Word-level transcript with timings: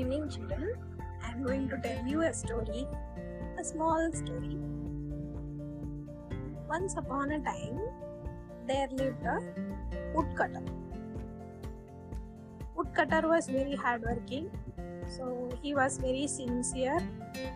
evening, 0.00 0.28
children. 0.30 0.74
I'm 1.22 1.42
going 1.44 1.68
to 1.68 1.76
tell 1.78 2.06
you 2.06 2.22
a 2.22 2.32
story, 2.32 2.86
a 3.58 3.64
small 3.64 4.10
story. 4.12 4.56
Once 6.68 6.94
upon 6.96 7.32
a 7.32 7.40
time, 7.40 7.80
there 8.66 8.88
lived 8.92 9.26
a 9.26 9.38
woodcutter. 10.14 10.62
Woodcutter 12.74 13.28
was 13.28 13.48
very 13.48 13.76
hardworking, 13.76 14.50
so 15.06 15.50
he 15.62 15.74
was 15.74 15.98
very 15.98 16.26
sincere. 16.26 16.98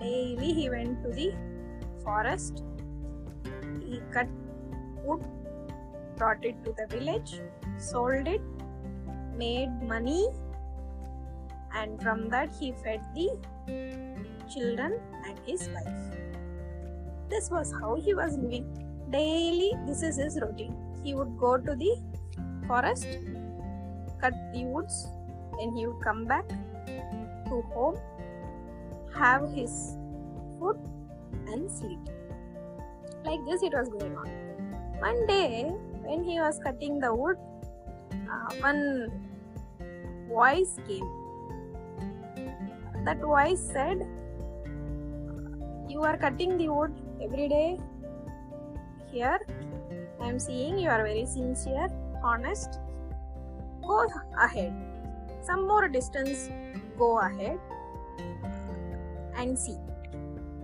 Daily 0.01 0.53
he 0.53 0.69
went 0.69 1.03
to 1.03 1.11
the 1.11 1.33
forest. 2.03 2.63
He 3.81 4.03
cut 4.13 4.29
wood, 5.03 5.25
brought 6.17 6.45
it 6.45 6.63
to 6.65 6.75
the 6.77 6.87
village, 6.95 7.41
sold 7.79 8.29
it, 8.29 8.43
made 9.39 9.71
money 9.83 10.29
and 11.75 12.01
from 12.03 12.29
that 12.29 12.51
he 12.59 12.73
fed 12.83 13.01
the 13.15 13.29
children 14.53 15.01
and 15.27 15.39
his 15.47 15.69
wife. 15.69 16.19
This 17.29 17.51
was 17.51 17.73
how 17.81 17.97
he 17.97 18.15
was 18.15 18.37
living. 18.37 18.67
Daily, 19.11 19.73
this 19.87 20.03
is 20.03 20.17
his 20.17 20.39
routine. 20.41 20.75
He 21.03 21.15
would 21.15 21.37
go 21.39 21.57
to 21.57 21.75
the 21.75 21.97
forest, 22.67 23.07
cut 24.21 24.35
the 24.53 24.65
woods, 24.65 25.07
then 25.59 25.75
he 25.77 25.87
would 25.87 26.03
come 26.03 26.25
back 26.25 26.49
to 27.47 27.63
home, 27.75 27.99
have 29.17 29.51
his 29.53 29.97
food, 30.59 30.79
and 31.47 31.71
sleep. 31.71 31.99
Like 33.25 33.41
this, 33.47 33.63
it 33.63 33.73
was 33.73 33.89
going 33.89 34.17
on. 34.17 34.29
One 35.01 35.27
day, 35.27 35.65
when 36.03 36.25
he 36.25 36.41
was 36.41 36.59
cutting 36.63 36.99
the 37.01 37.15
wood, 37.15 37.37
uh, 38.13 38.55
one 38.61 39.11
voice 40.29 40.79
came 40.87 41.24
that 43.05 43.21
voice 43.21 43.61
said, 43.61 44.07
You 45.89 46.03
are 46.03 46.17
cutting 46.17 46.57
the 46.59 46.69
wood 46.69 46.93
every 47.23 47.49
day. 47.49 47.79
Here, 49.13 49.39
I 50.21 50.29
am 50.29 50.39
seeing 50.39 50.79
you 50.79 50.89
are 50.89 51.03
very 51.03 51.27
sincere, 51.27 51.89
honest. 52.23 52.81
Go 53.87 54.07
ahead. 54.41 54.73
Some 55.43 55.67
more 55.67 55.89
distance, 55.89 56.51
go 56.99 57.19
ahead 57.19 57.59
and 59.37 59.59
see. 59.59 59.77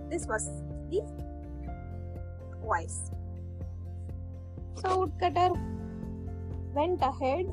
This 0.09 0.25
was 0.25 0.49
the 0.89 1.01
voice. 2.63 3.11
So, 4.75 4.99
woodcutter 5.01 5.51
went 6.73 7.01
ahead 7.01 7.45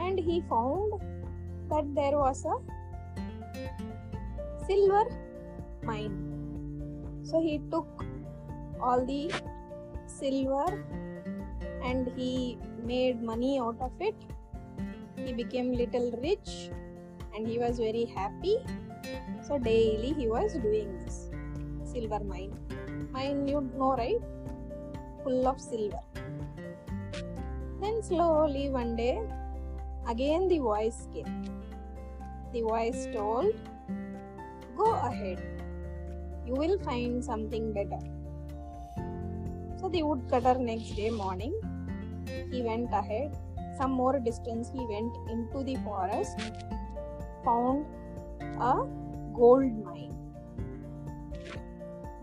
and 0.00 0.18
he 0.18 0.42
found 0.48 0.92
that 1.70 1.94
there 1.94 2.16
was 2.18 2.44
a 2.44 2.54
silver 4.66 5.04
mine. 5.82 6.16
So 7.22 7.40
he 7.40 7.58
took 7.70 8.04
all 8.80 9.04
the 9.04 9.32
silver 10.06 10.66
and 11.82 12.08
he 12.16 12.58
made 12.84 13.22
money 13.22 13.58
out 13.58 13.76
of 13.80 13.92
it. 14.00 14.14
He 15.16 15.32
became 15.32 15.72
little 15.72 16.10
rich 16.22 16.70
and 17.34 17.46
he 17.46 17.58
was 17.58 17.78
very 17.78 18.04
happy. 18.04 18.58
So 19.46 19.58
daily 19.58 20.12
he 20.12 20.28
was 20.28 20.54
doing 20.54 20.98
this 21.04 21.30
silver 21.84 22.20
mine. 22.20 22.52
Mine 23.12 23.46
you 23.48 23.60
know 23.76 23.96
right? 23.96 24.20
Full 25.24 25.46
of 25.48 25.60
silver. 25.60 26.00
Then 27.80 28.02
slowly 28.02 28.70
one 28.70 28.96
day 28.96 29.20
again 30.08 30.48
the 30.48 30.58
voice 30.58 31.08
came. 31.12 31.65
The 32.56 32.62
voice 32.62 33.06
told 33.12 33.52
Go 34.78 34.92
ahead. 35.06 35.40
You 36.46 36.54
will 36.54 36.78
find 36.78 37.22
something 37.22 37.74
better. 37.74 37.98
So 39.78 39.90
the 39.90 40.02
woodcutter 40.02 40.54
next 40.58 40.96
day 40.96 41.10
morning, 41.10 41.52
he 42.50 42.62
went 42.62 42.88
ahead. 42.94 43.36
Some 43.76 43.90
more 43.90 44.18
distance 44.18 44.70
he 44.72 44.86
went 44.86 45.14
into 45.28 45.64
the 45.64 45.76
forest, 45.84 46.38
found 47.44 47.84
a 48.70 48.74
gold 49.34 49.76
mine. 49.84 50.16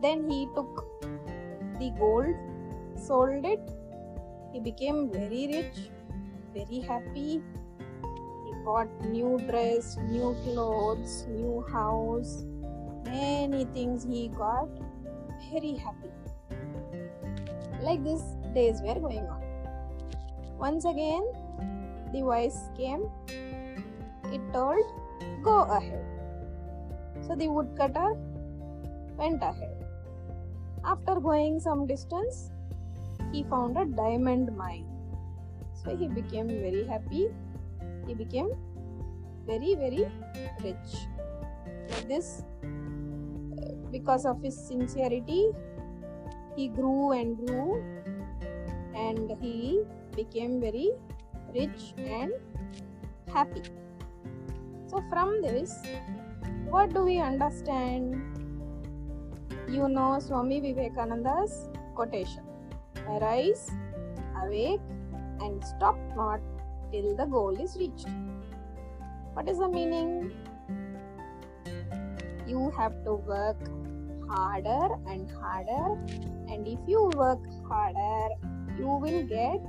Then 0.02 0.28
he 0.28 0.47
took 0.56 0.84
the 1.78 1.91
gold, 2.00 2.34
sold 2.97 3.46
it. 3.46 3.69
He 4.52 4.59
became 4.59 5.12
very 5.12 5.47
rich, 5.56 5.91
very 6.56 6.80
happy, 6.80 7.44
got 8.66 8.88
new 9.06 9.40
dress, 9.50 9.97
new 10.09 10.35
clothes, 10.44 11.25
new 11.29 11.66
house, 11.72 12.44
many 13.06 13.66
things 13.66 14.03
he 14.03 14.29
got. 14.29 14.69
Very 15.51 15.74
happy. 15.75 16.09
Like 17.81 18.03
this, 18.03 18.22
days 18.53 18.81
were 18.81 19.00
going 19.00 19.28
on. 19.28 19.41
Once 20.57 20.85
again, 20.85 21.24
the 22.13 22.22
voice 22.22 22.57
came. 22.78 23.09
It 24.31 24.41
told, 24.53 24.84
Go 25.44 25.63
ahead. 25.63 26.06
So 27.28 27.35
the 27.35 27.50
woodcutter 27.50 28.13
went 29.18 29.44
ahead. 29.44 29.85
After 30.85 31.19
going 31.19 31.59
some 31.59 31.85
distance, 31.85 32.50
he 33.31 33.44
found 33.44 33.78
a 33.78 33.85
diamond 33.85 34.56
mine. 34.56 34.85
So 35.84 35.95
he 35.95 36.07
became 36.07 36.47
very 36.47 36.85
happy 36.85 37.30
he 38.08 38.14
became 38.14 38.52
very 39.46 39.75
very 39.75 40.08
rich. 40.64 41.08
Like 41.90 42.08
this 42.08 42.44
uh, 42.64 43.74
because 43.91 44.25
of 44.25 44.41
his 44.41 44.56
sincerity 44.56 45.52
he 46.56 46.68
grew 46.68 47.12
and 47.12 47.38
grew 47.38 47.84
and 48.96 49.31
he 49.42 49.84
became 50.16 50.62
very 50.62 50.92
rich 51.53 51.94
and 51.97 52.31
happy. 53.31 53.63
So 54.88 55.03
from 55.09 55.42
this 55.42 55.75
what 56.69 56.94
do 56.94 57.03
we 57.03 57.19
understand? 57.19 58.22
You 59.68 59.90
know 59.90 60.19
swami 60.19 60.62
vivekananda's 60.62 61.69
quotation 61.96 62.44
arise 63.09 63.72
awake 64.44 64.81
and 65.42 65.63
stop 65.66 65.97
not 66.16 66.40
till 66.94 67.16
the 67.18 67.26
goal 67.26 67.59
is 67.59 67.76
reached. 67.76 68.08
What 69.34 69.50
is 69.50 69.58
the 69.58 69.68
meaning? 69.68 70.31
You 72.48 72.72
have 72.78 73.04
to 73.06 73.14
work 73.16 73.58
harder 74.30 74.96
and 75.08 75.31
harder, 75.31 75.86
and 76.48 76.68
if 76.68 76.80
you 76.88 77.09
work 77.16 77.40
harder, 77.68 78.36
you 78.78 78.88
will 79.06 79.24
get 79.24 79.59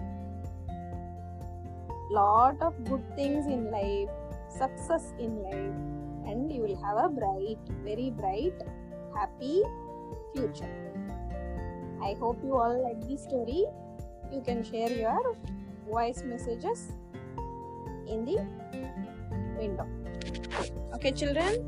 lot 2.10 2.60
of 2.60 2.74
good 2.84 3.04
things 3.16 3.46
in 3.46 3.70
life, 3.70 4.10
success 4.48 5.14
in 5.18 5.42
life, 5.42 5.78
and 6.28 6.52
you 6.52 6.60
will 6.60 6.76
have 6.84 6.98
a 7.04 7.08
bright, 7.08 7.58
very 7.84 8.10
bright, 8.10 8.52
happy 9.14 9.62
future. 10.34 10.74
I 12.02 12.14
hope 12.20 12.44
you 12.44 12.54
all 12.56 12.84
like 12.84 13.00
this 13.08 13.22
story. 13.22 13.64
You 14.30 14.42
can 14.42 14.62
share 14.62 14.90
your 14.90 15.36
voice 15.88 16.22
messages 16.22 16.92
in 18.06 18.24
the 18.24 18.38
window. 19.58 19.86
Okay, 20.94 21.12
children, 21.12 21.66